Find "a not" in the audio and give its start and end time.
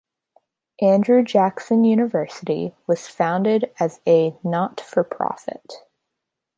4.07-4.79